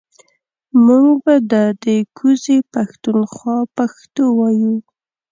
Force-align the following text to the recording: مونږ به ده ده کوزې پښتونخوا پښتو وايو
مونږ 0.85 1.09
به 1.23 1.35
ده 1.51 1.63
ده 1.83 1.95
کوزې 2.17 2.57
پښتونخوا 2.73 3.57
پښتو 3.77 4.23
وايو 4.39 4.75